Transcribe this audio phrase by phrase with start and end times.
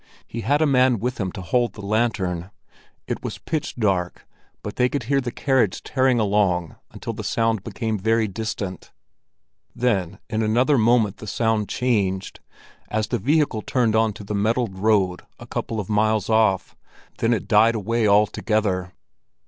[0.25, 2.49] He had a man with him to hold the lantern.
[3.05, 4.25] It was pitch dark,
[4.63, 8.91] but they could hear the carriage tearing along until the sound became very distant;
[9.75, 12.39] then in another moment the sound changed,
[12.89, 16.75] as the vehicle turned on to the metalled road a couple of miles off.
[17.19, 18.93] Then it died away altogether.